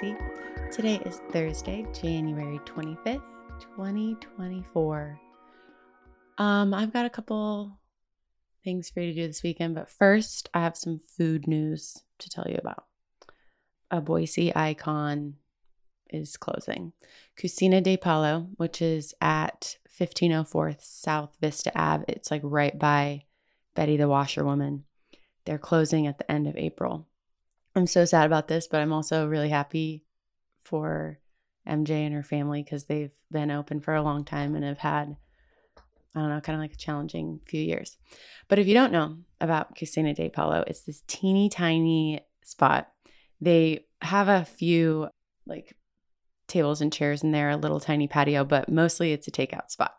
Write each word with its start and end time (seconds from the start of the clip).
Boise. 0.00 0.16
Today 0.72 1.00
is 1.06 1.20
Thursday, 1.30 1.86
January 1.92 2.58
25th, 2.64 3.22
2024. 3.60 5.20
Um, 6.38 6.74
I've 6.74 6.92
got 6.92 7.06
a 7.06 7.10
couple 7.10 7.78
things 8.64 8.90
for 8.90 9.00
you 9.00 9.12
to 9.12 9.20
do 9.20 9.26
this 9.26 9.42
weekend, 9.44 9.76
but 9.76 9.88
first, 9.88 10.48
I 10.52 10.60
have 10.62 10.76
some 10.76 10.98
food 10.98 11.46
news 11.46 12.02
to 12.18 12.28
tell 12.28 12.46
you 12.48 12.56
about. 12.56 12.86
A 13.90 14.00
Boise 14.00 14.54
icon 14.56 15.34
is 16.10 16.36
closing. 16.36 16.92
Cucina 17.38 17.80
di 17.80 17.96
Paolo, 17.96 18.48
which 18.56 18.82
is 18.82 19.14
at 19.20 19.76
1504 19.96 20.74
South 20.80 21.36
Vista 21.40 21.70
Ave, 21.78 22.04
it's 22.08 22.32
like 22.32 22.42
right 22.42 22.76
by 22.76 23.24
Betty 23.76 23.96
the 23.96 24.08
Washerwoman. 24.08 24.84
They're 25.44 25.58
closing 25.58 26.06
at 26.08 26.18
the 26.18 26.30
end 26.30 26.48
of 26.48 26.56
April. 26.56 27.06
I'm 27.76 27.86
so 27.86 28.04
sad 28.04 28.26
about 28.26 28.48
this, 28.48 28.66
but 28.66 28.80
I'm 28.80 28.92
also 28.92 29.26
really 29.26 29.48
happy 29.48 30.04
for 30.62 31.18
MJ 31.68 31.90
and 31.90 32.14
her 32.14 32.22
family 32.22 32.62
because 32.62 32.84
they've 32.84 33.10
been 33.30 33.50
open 33.50 33.80
for 33.80 33.94
a 33.94 34.02
long 34.02 34.24
time 34.24 34.54
and 34.54 34.64
have 34.64 34.78
had, 34.78 35.16
I 36.14 36.20
don't 36.20 36.28
know, 36.28 36.40
kind 36.40 36.56
of 36.56 36.62
like 36.62 36.74
a 36.74 36.76
challenging 36.76 37.40
few 37.46 37.60
years. 37.60 37.96
But 38.48 38.58
if 38.58 38.66
you 38.66 38.74
don't 38.74 38.92
know 38.92 39.18
about 39.40 39.76
Cucina 39.76 40.14
di 40.14 40.28
Paolo, 40.28 40.62
it's 40.66 40.82
this 40.82 41.02
teeny 41.06 41.48
tiny 41.48 42.20
spot. 42.44 42.88
They 43.40 43.86
have 44.02 44.28
a 44.28 44.44
few 44.44 45.08
like 45.46 45.76
tables 46.46 46.80
and 46.80 46.92
chairs 46.92 47.24
in 47.24 47.32
there, 47.32 47.50
a 47.50 47.56
little 47.56 47.80
tiny 47.80 48.06
patio, 48.06 48.44
but 48.44 48.68
mostly 48.68 49.12
it's 49.12 49.26
a 49.26 49.32
takeout 49.32 49.70
spot. 49.70 49.94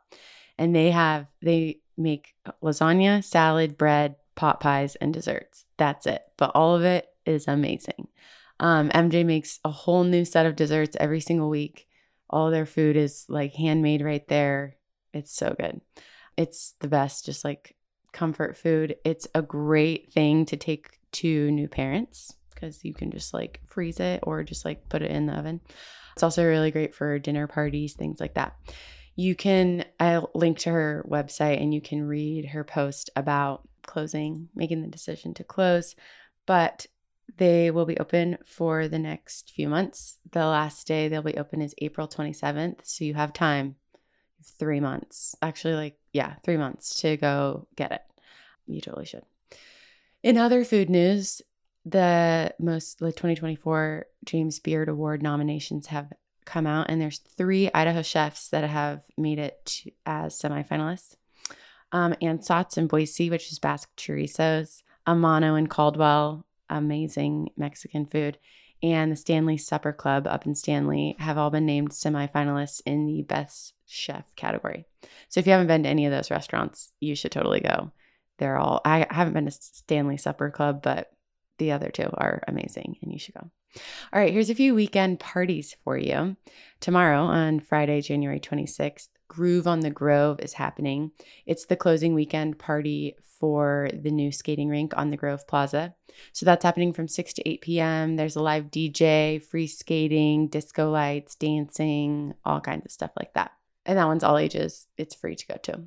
And 0.57 0.73
they 0.73 0.91
have, 0.91 1.27
they 1.41 1.79
make 1.97 2.35
lasagna, 2.63 3.23
salad, 3.23 3.77
bread, 3.77 4.15
pot 4.35 4.59
pies, 4.59 4.95
and 4.95 5.13
desserts. 5.13 5.65
That's 5.77 6.05
it. 6.05 6.21
But 6.37 6.51
all 6.55 6.75
of 6.75 6.83
it 6.83 7.07
is 7.25 7.47
amazing. 7.47 8.07
Um, 8.59 8.89
MJ 8.89 9.25
makes 9.25 9.59
a 9.63 9.69
whole 9.69 10.03
new 10.03 10.25
set 10.25 10.45
of 10.45 10.55
desserts 10.55 10.95
every 10.99 11.19
single 11.19 11.49
week. 11.49 11.87
All 12.29 12.51
their 12.51 12.65
food 12.65 12.95
is 12.95 13.25
like 13.27 13.53
handmade 13.53 14.01
right 14.01 14.27
there. 14.27 14.77
It's 15.13 15.33
so 15.33 15.55
good. 15.57 15.81
It's 16.37 16.73
the 16.79 16.87
best, 16.87 17.25
just 17.25 17.43
like 17.43 17.75
comfort 18.11 18.57
food. 18.57 18.95
It's 19.03 19.27
a 19.35 19.41
great 19.41 20.11
thing 20.11 20.45
to 20.47 20.57
take 20.57 20.99
to 21.13 21.51
new 21.51 21.67
parents 21.67 22.33
because 22.53 22.83
you 22.83 22.93
can 22.93 23.11
just 23.11 23.33
like 23.33 23.61
freeze 23.67 23.99
it 23.99 24.21
or 24.23 24.43
just 24.43 24.65
like 24.65 24.89
put 24.89 25.01
it 25.01 25.11
in 25.11 25.25
the 25.25 25.33
oven. 25.33 25.61
It's 26.13 26.23
also 26.23 26.45
really 26.45 26.71
great 26.71 26.95
for 26.95 27.19
dinner 27.19 27.47
parties, 27.47 27.93
things 27.93 28.19
like 28.19 28.35
that. 28.35 28.55
You 29.17 29.35
can, 29.35 29.85
I'll 29.99 30.31
link 30.33 30.59
to 30.59 30.71
her 30.71 31.05
website 31.09 31.61
and 31.61 31.73
you 31.73 31.81
can 31.81 32.03
read 32.03 32.45
her 32.45 32.63
post 32.63 33.09
about 33.15 33.67
closing, 33.85 34.49
making 34.55 34.81
the 34.81 34.87
decision 34.87 35.33
to 35.35 35.43
close. 35.43 35.95
But 36.45 36.87
they 37.37 37.71
will 37.71 37.85
be 37.85 37.97
open 37.97 38.37
for 38.45 38.87
the 38.87 38.99
next 38.99 39.51
few 39.51 39.67
months. 39.67 40.19
The 40.31 40.45
last 40.45 40.87
day 40.87 41.07
they'll 41.07 41.21
be 41.21 41.37
open 41.37 41.61
is 41.61 41.75
April 41.79 42.07
27th. 42.07 42.79
So 42.83 43.03
you 43.03 43.13
have 43.13 43.33
time, 43.33 43.75
three 44.43 44.79
months. 44.79 45.35
Actually, 45.41 45.75
like, 45.75 45.97
yeah, 46.13 46.35
three 46.43 46.57
months 46.57 47.01
to 47.01 47.17
go 47.17 47.67
get 47.75 47.91
it. 47.91 48.01
You 48.67 48.81
totally 48.81 49.05
should. 49.05 49.23
In 50.23 50.37
other 50.37 50.63
food 50.63 50.89
news, 50.89 51.41
the 51.85 52.53
most, 52.59 52.99
the 52.99 53.11
2024 53.11 54.05
James 54.23 54.59
Beard 54.59 54.89
Award 54.89 55.21
nominations 55.21 55.87
have 55.87 56.11
come 56.45 56.65
out, 56.65 56.87
and 56.89 57.01
there's 57.01 57.19
three 57.19 57.69
Idaho 57.73 58.01
chefs 58.01 58.49
that 58.49 58.67
have 58.67 59.01
made 59.17 59.39
it 59.39 59.65
to, 59.65 59.91
as 60.05 60.39
semifinalists. 60.39 61.15
Um, 61.91 62.15
Ansots 62.21 62.77
in 62.77 62.87
Boise, 62.87 63.29
which 63.29 63.51
is 63.51 63.59
Basque 63.59 63.89
chorizos, 63.97 64.81
Amano 65.07 65.57
in 65.57 65.67
Caldwell, 65.67 66.45
amazing 66.69 67.49
Mexican 67.57 68.05
food, 68.05 68.37
and 68.83 69.11
the 69.11 69.15
Stanley 69.15 69.57
Supper 69.57 69.93
Club 69.93 70.27
up 70.27 70.45
in 70.45 70.55
Stanley 70.55 71.15
have 71.19 71.37
all 71.37 71.49
been 71.49 71.65
named 71.65 71.91
semifinalists 71.91 72.81
in 72.85 73.05
the 73.05 73.21
Best 73.23 73.73
Chef 73.85 74.35
category. 74.35 74.85
So 75.29 75.39
if 75.39 75.45
you 75.45 75.53
haven't 75.53 75.67
been 75.67 75.83
to 75.83 75.89
any 75.89 76.05
of 76.05 76.11
those 76.11 76.31
restaurants, 76.31 76.91
you 76.99 77.15
should 77.15 77.31
totally 77.31 77.61
go. 77.61 77.91
They're 78.37 78.57
all, 78.57 78.81
I 78.83 79.07
haven't 79.09 79.33
been 79.33 79.45
to 79.45 79.51
Stanley 79.51 80.17
Supper 80.17 80.49
Club, 80.51 80.81
but 80.81 81.11
the 81.57 81.71
other 81.71 81.89
two 81.89 82.09
are 82.13 82.43
amazing 82.47 82.97
and 83.01 83.11
you 83.11 83.19
should 83.19 83.35
go. 83.35 83.49
All 84.13 84.19
right, 84.19 84.31
here's 84.31 84.49
a 84.49 84.55
few 84.55 84.75
weekend 84.75 85.19
parties 85.19 85.75
for 85.83 85.97
you. 85.97 86.37
Tomorrow, 86.79 87.23
on 87.23 87.59
Friday, 87.59 88.01
January 88.01 88.39
26th, 88.39 89.09
Groove 89.27 89.67
on 89.67 89.81
the 89.81 89.89
Grove 89.89 90.39
is 90.39 90.53
happening. 90.53 91.11
It's 91.45 91.65
the 91.65 91.75
closing 91.75 92.13
weekend 92.13 92.59
party 92.59 93.15
for 93.39 93.89
the 93.93 94.11
new 94.11 94.31
skating 94.31 94.69
rink 94.69 94.93
on 94.95 95.11
the 95.11 95.17
Grove 95.17 95.47
Plaza. 95.47 95.93
So 96.31 96.45
that's 96.45 96.63
happening 96.63 96.93
from 96.93 97.07
6 97.07 97.33
to 97.33 97.49
8 97.49 97.61
p.m. 97.61 98.15
There's 98.15 98.35
a 98.35 98.41
live 98.41 98.65
DJ, 98.71 99.43
free 99.43 99.67
skating, 99.67 100.47
disco 100.47 100.89
lights, 100.89 101.35
dancing, 101.35 102.33
all 102.45 102.61
kinds 102.61 102.85
of 102.85 102.91
stuff 102.91 103.11
like 103.17 103.33
that. 103.33 103.51
And 103.85 103.97
that 103.97 104.07
one's 104.07 104.23
all 104.23 104.37
ages. 104.37 104.87
It's 104.97 105.15
free 105.15 105.35
to 105.35 105.47
go 105.47 105.55
to. 105.63 105.83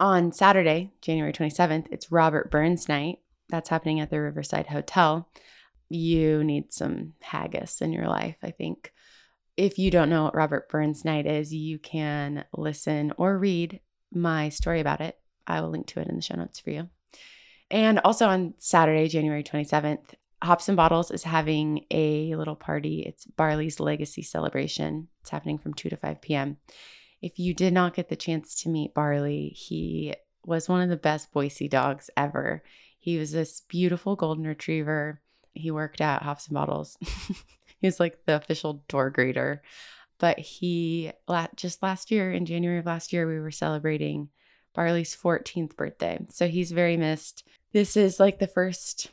On 0.00 0.32
Saturday, 0.32 0.92
January 1.00 1.32
27th, 1.32 1.86
it's 1.90 2.10
Robert 2.10 2.50
Burns 2.50 2.88
night. 2.88 3.18
That's 3.48 3.68
happening 3.68 4.00
at 4.00 4.10
the 4.10 4.20
Riverside 4.20 4.68
Hotel. 4.68 5.28
You 5.88 6.42
need 6.42 6.72
some 6.72 7.14
haggis 7.20 7.80
in 7.80 7.92
your 7.92 8.08
life, 8.08 8.36
I 8.42 8.50
think. 8.50 8.92
If 9.56 9.78
you 9.78 9.90
don't 9.90 10.10
know 10.10 10.24
what 10.24 10.34
Robert 10.34 10.68
Burns 10.68 11.04
Night 11.04 11.26
is, 11.26 11.54
you 11.54 11.78
can 11.78 12.44
listen 12.56 13.12
or 13.16 13.38
read 13.38 13.80
my 14.12 14.48
story 14.48 14.80
about 14.80 15.00
it. 15.00 15.16
I 15.46 15.60
will 15.60 15.70
link 15.70 15.86
to 15.88 16.00
it 16.00 16.08
in 16.08 16.16
the 16.16 16.22
show 16.22 16.34
notes 16.34 16.58
for 16.58 16.70
you. 16.70 16.88
And 17.70 18.00
also 18.00 18.26
on 18.26 18.54
Saturday, 18.58 19.08
January 19.08 19.44
27th, 19.44 20.14
Hops 20.42 20.68
and 20.68 20.76
Bottles 20.76 21.10
is 21.10 21.22
having 21.22 21.86
a 21.90 22.34
little 22.34 22.56
party. 22.56 23.02
It's 23.06 23.24
Barley's 23.24 23.80
Legacy 23.80 24.22
Celebration. 24.22 25.08
It's 25.20 25.30
happening 25.30 25.58
from 25.58 25.72
2 25.74 25.88
to 25.88 25.96
5 25.96 26.20
p.m. 26.20 26.58
If 27.22 27.38
you 27.38 27.54
did 27.54 27.72
not 27.72 27.94
get 27.94 28.08
the 28.08 28.16
chance 28.16 28.54
to 28.62 28.68
meet 28.68 28.92
Barley, 28.92 29.48
he 29.48 30.14
was 30.44 30.68
one 30.68 30.82
of 30.82 30.90
the 30.90 30.96
best 30.96 31.32
Boise 31.32 31.68
dogs 31.68 32.10
ever. 32.16 32.62
He 32.98 33.18
was 33.18 33.32
this 33.32 33.62
beautiful 33.68 34.16
golden 34.16 34.46
retriever. 34.46 35.22
He 35.52 35.70
worked 35.70 36.00
at 36.00 36.22
Hops 36.22 36.48
and 36.48 36.54
Bottles. 36.54 36.98
he 37.84 37.86
was 37.86 38.00
like 38.00 38.24
the 38.24 38.36
official 38.36 38.82
door 38.88 39.12
greeter. 39.12 39.58
But 40.18 40.38
he 40.38 41.12
just 41.54 41.82
last 41.82 42.10
year, 42.10 42.32
in 42.32 42.46
January 42.46 42.78
of 42.78 42.86
last 42.86 43.12
year, 43.12 43.26
we 43.26 43.38
were 43.38 43.50
celebrating 43.50 44.30
Barley's 44.74 45.14
14th 45.14 45.76
birthday. 45.76 46.18
So 46.30 46.48
he's 46.48 46.72
very 46.72 46.96
missed. 46.96 47.46
This 47.74 47.94
is 47.94 48.18
like 48.18 48.38
the 48.38 48.46
first 48.46 49.10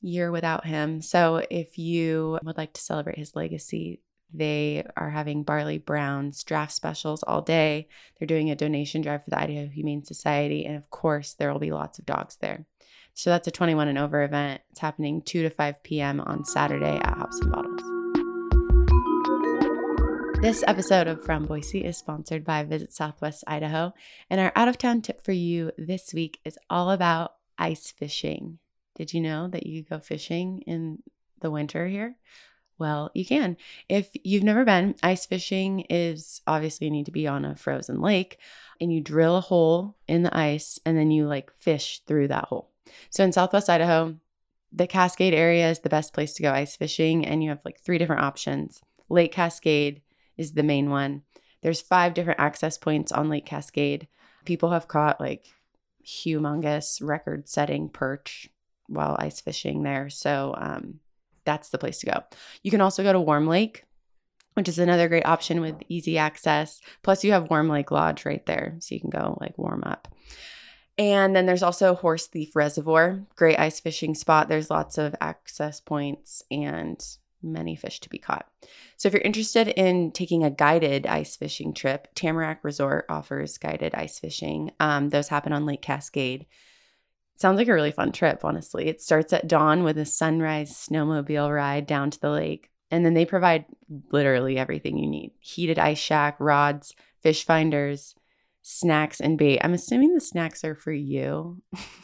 year 0.00 0.30
without 0.30 0.64
him. 0.64 1.02
So 1.02 1.42
if 1.50 1.78
you 1.78 2.38
would 2.44 2.56
like 2.56 2.74
to 2.74 2.80
celebrate 2.80 3.18
his 3.18 3.34
legacy, 3.34 4.02
they 4.32 4.86
are 4.96 5.10
having 5.10 5.42
Barley 5.42 5.78
Brown's 5.78 6.44
draft 6.44 6.74
specials 6.74 7.24
all 7.24 7.42
day. 7.42 7.88
They're 8.20 8.28
doing 8.28 8.50
a 8.50 8.54
donation 8.54 9.02
drive 9.02 9.24
for 9.24 9.30
the 9.30 9.40
Idaho 9.40 9.66
Humane 9.66 10.04
Society. 10.04 10.64
And 10.64 10.76
of 10.76 10.88
course, 10.90 11.34
there 11.34 11.52
will 11.52 11.58
be 11.58 11.72
lots 11.72 11.98
of 11.98 12.06
dogs 12.06 12.36
there. 12.36 12.66
So 13.14 13.30
that's 13.30 13.48
a 13.48 13.50
21 13.50 13.88
and 13.88 13.98
over 13.98 14.22
event. 14.22 14.60
It's 14.70 14.78
happening 14.78 15.22
2 15.22 15.42
to 15.42 15.50
5 15.50 15.82
p.m. 15.82 16.20
on 16.20 16.44
Saturday 16.44 16.98
at 16.98 17.18
Hops 17.18 17.40
and 17.40 17.50
Bottles. 17.50 18.01
This 20.42 20.64
episode 20.66 21.06
of 21.06 21.24
From 21.24 21.44
Boise 21.44 21.84
is 21.84 21.96
sponsored 21.96 22.44
by 22.44 22.64
Visit 22.64 22.92
Southwest 22.92 23.44
Idaho. 23.46 23.94
And 24.28 24.40
our 24.40 24.50
out 24.56 24.66
of 24.66 24.76
town 24.76 25.00
tip 25.00 25.22
for 25.22 25.30
you 25.30 25.70
this 25.78 26.12
week 26.12 26.40
is 26.44 26.58
all 26.68 26.90
about 26.90 27.34
ice 27.56 27.92
fishing. 27.92 28.58
Did 28.96 29.14
you 29.14 29.20
know 29.20 29.46
that 29.46 29.66
you 29.68 29.84
go 29.84 30.00
fishing 30.00 30.64
in 30.66 31.04
the 31.40 31.52
winter 31.52 31.86
here? 31.86 32.16
Well, 32.76 33.12
you 33.14 33.24
can. 33.24 33.56
If 33.88 34.10
you've 34.24 34.42
never 34.42 34.64
been, 34.64 34.96
ice 35.00 35.26
fishing 35.26 35.86
is 35.88 36.42
obviously 36.44 36.88
you 36.88 36.90
need 36.90 37.06
to 37.06 37.12
be 37.12 37.28
on 37.28 37.44
a 37.44 37.54
frozen 37.54 38.00
lake 38.00 38.36
and 38.80 38.92
you 38.92 39.00
drill 39.00 39.36
a 39.36 39.40
hole 39.40 39.96
in 40.08 40.24
the 40.24 40.36
ice 40.36 40.76
and 40.84 40.98
then 40.98 41.12
you 41.12 41.28
like 41.28 41.54
fish 41.54 42.02
through 42.04 42.26
that 42.28 42.46
hole. 42.46 42.72
So 43.10 43.22
in 43.22 43.30
Southwest 43.30 43.70
Idaho, 43.70 44.16
the 44.72 44.88
Cascade 44.88 45.34
area 45.34 45.70
is 45.70 45.78
the 45.78 45.88
best 45.88 46.12
place 46.12 46.32
to 46.32 46.42
go 46.42 46.50
ice 46.50 46.74
fishing, 46.74 47.24
and 47.24 47.44
you 47.44 47.50
have 47.50 47.60
like 47.64 47.78
three 47.78 47.98
different 47.98 48.22
options. 48.22 48.82
Lake 49.08 49.30
Cascade 49.30 50.02
is 50.42 50.52
the 50.52 50.62
main 50.62 50.90
one. 50.90 51.22
There's 51.62 51.80
five 51.80 52.14
different 52.14 52.40
access 52.40 52.76
points 52.76 53.12
on 53.12 53.28
Lake 53.28 53.46
Cascade. 53.46 54.08
People 54.44 54.70
have 54.70 54.88
caught 54.88 55.20
like 55.20 55.46
humongous 56.04 56.98
record 57.00 57.48
setting 57.48 57.88
perch 57.88 58.48
while 58.88 59.16
ice 59.18 59.40
fishing 59.40 59.82
there. 59.82 60.10
So 60.10 60.54
um, 60.58 61.00
that's 61.44 61.70
the 61.70 61.78
place 61.78 61.98
to 62.00 62.06
go. 62.06 62.24
You 62.62 62.70
can 62.70 62.80
also 62.80 63.02
go 63.02 63.12
to 63.12 63.20
Warm 63.20 63.46
Lake, 63.46 63.84
which 64.54 64.68
is 64.68 64.78
another 64.78 65.08
great 65.08 65.26
option 65.26 65.60
with 65.60 65.76
easy 65.88 66.18
access. 66.18 66.80
Plus, 67.02 67.24
you 67.24 67.32
have 67.32 67.50
Warm 67.50 67.68
Lake 67.68 67.90
Lodge 67.90 68.26
right 68.26 68.44
there. 68.46 68.76
So 68.80 68.94
you 68.94 69.00
can 69.00 69.10
go 69.10 69.38
like 69.40 69.56
warm 69.56 69.82
up. 69.84 70.08
And 70.98 71.34
then 71.34 71.46
there's 71.46 71.62
also 71.62 71.94
Horse 71.94 72.26
Thief 72.26 72.54
Reservoir, 72.54 73.22
great 73.34 73.58
ice 73.58 73.80
fishing 73.80 74.14
spot. 74.14 74.48
There's 74.48 74.70
lots 74.70 74.98
of 74.98 75.14
access 75.20 75.80
points 75.80 76.42
and 76.50 77.02
many 77.42 77.76
fish 77.76 78.00
to 78.00 78.08
be 78.08 78.18
caught. 78.18 78.46
So 78.96 79.08
if 79.08 79.14
you're 79.14 79.22
interested 79.22 79.68
in 79.68 80.12
taking 80.12 80.44
a 80.44 80.50
guided 80.50 81.06
ice 81.06 81.36
fishing 81.36 81.74
trip, 81.74 82.08
Tamarack 82.14 82.62
Resort 82.62 83.06
offers 83.08 83.58
guided 83.58 83.94
ice 83.94 84.18
fishing. 84.18 84.70
Um, 84.80 85.10
those 85.10 85.28
happen 85.28 85.52
on 85.52 85.66
Lake 85.66 85.82
Cascade. 85.82 86.46
Sounds 87.36 87.56
like 87.56 87.68
a 87.68 87.74
really 87.74 87.90
fun 87.92 88.12
trip, 88.12 88.44
honestly. 88.44 88.86
It 88.88 89.02
starts 89.02 89.32
at 89.32 89.48
dawn 89.48 89.82
with 89.82 89.98
a 89.98 90.04
sunrise 90.04 90.72
snowmobile 90.72 91.52
ride 91.52 91.86
down 91.86 92.10
to 92.10 92.20
the 92.20 92.30
lake. 92.30 92.70
And 92.90 93.04
then 93.04 93.14
they 93.14 93.24
provide 93.24 93.64
literally 94.12 94.58
everything 94.58 94.98
you 94.98 95.08
need 95.08 95.32
heated 95.40 95.78
ice 95.78 95.98
shack, 95.98 96.36
rods, 96.38 96.94
fish 97.22 97.44
finders, 97.44 98.14
snacks, 98.60 99.20
and 99.20 99.38
bait. 99.38 99.60
I'm 99.62 99.74
assuming 99.74 100.14
the 100.14 100.20
snacks 100.20 100.62
are 100.62 100.74
for 100.74 100.92
you, 100.92 101.62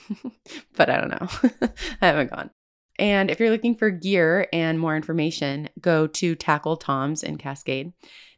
but 0.76 0.90
I 0.90 1.00
don't 1.00 1.10
know. 1.10 1.68
I 2.02 2.06
haven't 2.06 2.30
gone. 2.30 2.50
And 2.98 3.30
if 3.30 3.38
you're 3.38 3.50
looking 3.50 3.76
for 3.76 3.90
gear 3.90 4.48
and 4.52 4.78
more 4.78 4.96
information, 4.96 5.68
go 5.80 6.06
to 6.08 6.34
Tackle 6.34 6.76
Toms 6.76 7.22
in 7.22 7.38
Cascade. 7.38 7.92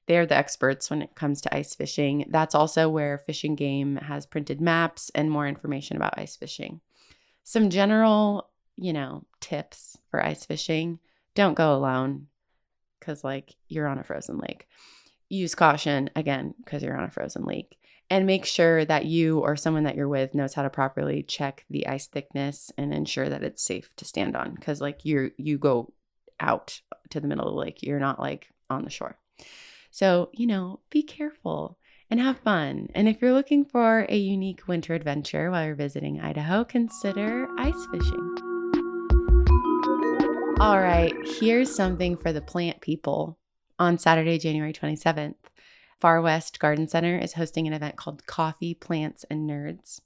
They're 0.07 0.27
the 0.27 0.37
experts 0.37 0.91
when 0.91 1.03
it 1.03 1.15
comes 1.15 1.41
to 1.41 1.55
ice 1.55 1.75
fishing. 1.75 2.27
That's 2.29 2.55
also 2.55 2.89
where 2.89 3.19
Fish 3.19 3.45
and 3.45 3.57
Game 3.57 3.97
has 3.97 4.27
printed 4.27 4.61
maps 4.61 5.11
and 5.15 5.31
more 5.31 5.47
information 5.47 5.97
about 5.97 6.19
ice 6.19 6.37
fishing. 6.37 6.81
Some 7.45 7.71
general, 7.71 8.51
you 8.77 8.93
know, 8.93 9.25
tips 9.41 9.97
for 10.11 10.25
ice 10.25 10.45
fishing 10.45 10.99
don't 11.35 11.55
go 11.55 11.75
alone 11.75 12.27
because, 12.99 13.25
like, 13.25 13.55
you're 13.69 13.87
on 13.87 13.99
a 13.99 14.05
frozen 14.05 14.39
lake. 14.39 14.67
Use 15.29 15.55
caution 15.55 16.11
again 16.17 16.55
because 16.65 16.83
you're 16.83 16.99
on 16.99 17.05
a 17.05 17.11
frozen 17.11 17.45
lake 17.45 17.80
and 18.11 18.27
make 18.27 18.45
sure 18.45 18.85
that 18.85 19.07
you 19.07 19.39
or 19.39 19.55
someone 19.55 19.85
that 19.85 19.95
you're 19.95 20.09
with 20.09 20.35
knows 20.35 20.53
how 20.53 20.63
to 20.63 20.69
properly 20.69 21.23
check 21.23 21.65
the 21.71 21.87
ice 21.87 22.09
thickness 22.09 22.73
and 22.77 22.93
ensure 22.93 23.29
that 23.29 23.45
it's 23.45 23.63
safe 23.63 23.89
to 23.97 24.05
stand 24.05 24.37
on 24.37 24.55
because 24.55 24.81
like 24.81 25.05
you 25.05 25.31
you 25.39 25.57
go 25.57 25.93
out 26.41 26.81
to 27.11 27.21
the 27.21 27.29
middle 27.29 27.47
of 27.47 27.55
the 27.55 27.61
lake 27.61 27.83
you're 27.83 28.01
not 28.01 28.19
like 28.19 28.49
on 28.69 28.85
the 28.85 28.91
shore. 28.91 29.17
So 29.93 30.31
you 30.35 30.47
know 30.47 30.81
be 30.91 31.03
careful 31.03 31.79
and 32.11 32.19
have 32.19 32.41
fun. 32.41 32.89
And 32.95 33.09
if 33.09 33.23
you're 33.23 33.33
looking 33.33 33.65
for 33.65 34.05
a 34.09 34.17
unique 34.17 34.67
winter 34.67 34.95
adventure 34.95 35.51
while 35.51 35.65
you're 35.65 35.77
visiting 35.77 36.21
idaho 36.21 36.65
consider 36.65 37.47
ice 37.59 37.87
fishing. 37.93 38.35
All 40.59 40.81
right 40.81 41.15
here's 41.39 41.75
something 41.75 42.17
for 42.17 42.33
the 42.33 42.43
plant 42.43 42.81
people 42.81 43.39
on 43.79 43.97
saturday 43.97 44.37
january 44.37 44.75
27th 44.75 45.37
Far 46.01 46.21
West 46.21 46.59
Garden 46.59 46.89
Center 46.89 47.19
is 47.19 47.35
hosting 47.35 47.67
an 47.67 47.73
event 47.73 47.97
called 47.97 48.27
Coffee, 48.27 48.75
Plants, 48.75 49.25
and 49.31 49.49
Nerds. 49.49 50.01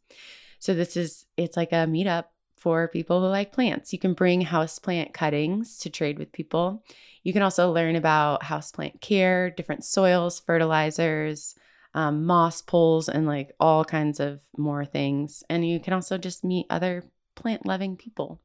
So 0.58 0.74
this 0.74 0.96
is 0.96 1.26
it's 1.36 1.56
like 1.56 1.72
a 1.72 1.86
meetup 1.86 2.24
for 2.56 2.88
people 2.88 3.20
who 3.20 3.26
like 3.26 3.52
plants. 3.52 3.92
You 3.92 3.98
can 3.98 4.14
bring 4.14 4.42
houseplant 4.46 5.12
cuttings 5.12 5.78
to 5.80 5.90
trade 5.90 6.18
with 6.18 6.32
people. 6.32 6.82
You 7.22 7.32
can 7.32 7.42
also 7.42 7.70
learn 7.70 7.94
about 7.94 8.42
houseplant 8.42 9.02
care, 9.02 9.50
different 9.50 9.84
soils, 9.84 10.40
fertilizers, 10.40 11.54
um, 11.92 12.24
moss 12.24 12.62
poles, 12.62 13.08
and 13.08 13.26
like 13.26 13.52
all 13.60 13.84
kinds 13.84 14.18
of 14.18 14.40
more 14.56 14.84
things. 14.84 15.44
And 15.50 15.68
you 15.68 15.78
can 15.78 15.92
also 15.92 16.16
just 16.16 16.42
meet 16.42 16.66
other 16.70 17.04
plant 17.34 17.66
loving 17.66 17.96
people. 17.96 18.40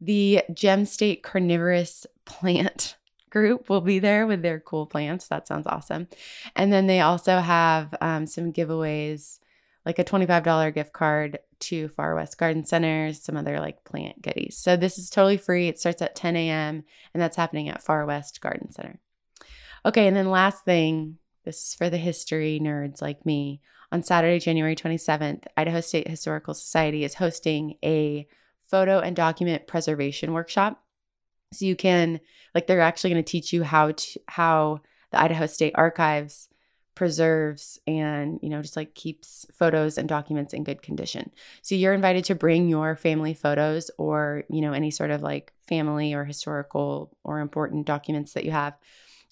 The 0.00 0.42
Gem 0.52 0.84
State 0.84 1.22
Carnivorous 1.22 2.06
Plant 2.24 2.96
group 3.34 3.68
will 3.68 3.80
be 3.80 3.98
there 3.98 4.26
with 4.26 4.42
their 4.42 4.60
cool 4.60 4.86
plants. 4.86 5.26
That 5.26 5.48
sounds 5.48 5.66
awesome. 5.66 6.06
And 6.54 6.72
then 6.72 6.86
they 6.86 7.00
also 7.00 7.40
have 7.40 7.92
um, 8.00 8.26
some 8.28 8.52
giveaways, 8.52 9.40
like 9.84 9.98
a 9.98 10.04
$25 10.04 10.72
gift 10.72 10.92
card 10.92 11.40
to 11.58 11.88
Far 11.88 12.14
West 12.14 12.38
Garden 12.38 12.64
Centers, 12.64 13.20
some 13.20 13.36
other 13.36 13.58
like 13.58 13.82
plant 13.84 14.22
goodies. 14.22 14.56
So 14.56 14.76
this 14.76 14.98
is 14.98 15.10
totally 15.10 15.36
free. 15.36 15.66
It 15.66 15.80
starts 15.80 16.00
at 16.00 16.14
10 16.14 16.36
a.m. 16.36 16.84
and 17.12 17.20
that's 17.20 17.36
happening 17.36 17.68
at 17.68 17.82
Far 17.82 18.06
West 18.06 18.40
Garden 18.40 18.70
Center. 18.70 19.00
Okay, 19.84 20.06
and 20.06 20.16
then 20.16 20.30
last 20.30 20.64
thing, 20.64 21.18
this 21.44 21.56
is 21.56 21.74
for 21.74 21.90
the 21.90 21.98
history 21.98 22.60
nerds 22.62 23.02
like 23.02 23.26
me. 23.26 23.60
On 23.90 24.02
Saturday, 24.02 24.38
January 24.38 24.76
27th, 24.76 25.44
Idaho 25.56 25.80
State 25.80 26.08
Historical 26.08 26.54
Society 26.54 27.02
is 27.02 27.14
hosting 27.14 27.78
a 27.84 28.28
photo 28.66 29.00
and 29.00 29.16
document 29.16 29.66
preservation 29.66 30.32
workshop. 30.32 30.83
So 31.54 31.64
you 31.64 31.76
can 31.76 32.20
like 32.54 32.66
they're 32.66 32.80
actually 32.80 33.10
going 33.10 33.24
to 33.24 33.30
teach 33.30 33.52
you 33.52 33.62
how 33.62 33.92
to 33.92 34.20
how 34.28 34.80
the 35.10 35.20
Idaho 35.20 35.46
State 35.46 35.72
Archives 35.76 36.48
preserves 36.94 37.80
and 37.88 38.38
you 38.42 38.48
know 38.48 38.62
just 38.62 38.76
like 38.76 38.94
keeps 38.94 39.46
photos 39.52 39.98
and 39.98 40.08
documents 40.08 40.52
in 40.52 40.64
good 40.64 40.82
condition. 40.82 41.30
So 41.62 41.74
you're 41.74 41.94
invited 41.94 42.24
to 42.26 42.34
bring 42.34 42.68
your 42.68 42.96
family 42.96 43.34
photos 43.34 43.90
or 43.98 44.44
you 44.48 44.60
know 44.60 44.72
any 44.72 44.90
sort 44.90 45.10
of 45.10 45.22
like 45.22 45.52
family 45.66 46.14
or 46.14 46.24
historical 46.24 47.16
or 47.24 47.40
important 47.40 47.86
documents 47.86 48.34
that 48.34 48.44
you 48.44 48.50
have 48.50 48.74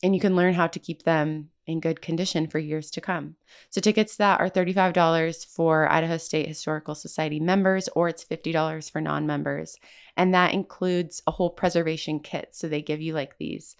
and 0.03 0.15
you 0.15 0.21
can 0.21 0.37
learn 0.37 0.55
how 0.55 0.67
to 0.67 0.79
keep 0.79 1.05
them 1.05 1.49
in 1.67 1.81
good 1.81 2.03
condition 2.03 2.47
for 2.47 2.59
years 2.59 2.91
to 2.91 3.00
come. 3.00 3.37
So 3.70 3.81
tickets 3.81 4.17
that 4.17 4.41
are 4.41 4.50
$35 4.50 5.47
for 5.47 5.91
Idaho 5.91 6.17
State 6.17 6.49
Historical 6.49 6.94
Society 6.94 7.41
members 7.41 7.88
or 7.94 8.09
it's 8.09 8.25
$50 8.25 8.91
for 8.91 9.00
non-members. 9.00 9.76
And 10.17 10.35
that 10.35 10.55
includes 10.55 11.23
a 11.26 11.31
whole 11.31 11.50
preservation 11.50 12.20
kit. 12.20 12.50
So 12.53 12.69
they 12.69 12.82
give 12.82 13.00
you 13.00 13.14
like 13.14 13.38
these 13.38 13.76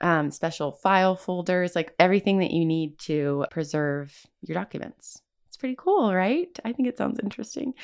um, 0.00 0.30
special 0.30 0.72
file 0.72 1.14
folders, 1.14 1.76
like 1.76 1.94
everything 1.98 2.38
that 2.38 2.50
you 2.50 2.64
need 2.64 2.98
to 3.00 3.46
preserve 3.50 4.26
your 4.40 4.54
documents 4.54 5.20
pretty 5.62 5.76
cool, 5.78 6.12
right? 6.12 6.58
I 6.64 6.72
think 6.72 6.88
it 6.88 6.98
sounds 6.98 7.20
interesting. 7.22 7.74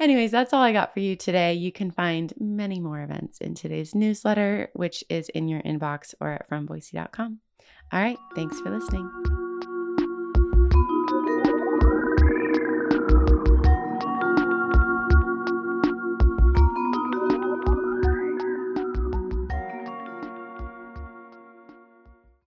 Anyways, 0.00 0.32
that's 0.32 0.52
all 0.52 0.60
I 0.60 0.72
got 0.72 0.92
for 0.92 0.98
you 0.98 1.14
today. 1.14 1.54
You 1.54 1.70
can 1.70 1.92
find 1.92 2.32
many 2.40 2.80
more 2.80 3.00
events 3.00 3.38
in 3.38 3.54
today's 3.54 3.94
newsletter, 3.94 4.70
which 4.72 5.04
is 5.08 5.28
in 5.28 5.46
your 5.46 5.62
inbox 5.62 6.16
or 6.20 6.32
at 6.32 6.50
fromboise.com. 6.50 7.38
All 7.92 8.00
right, 8.00 8.18
thanks 8.34 8.58
for 8.58 8.76
listening. 8.76 9.08